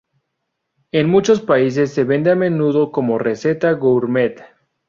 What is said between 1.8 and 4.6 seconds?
se vende a menudo como receta "gourmet".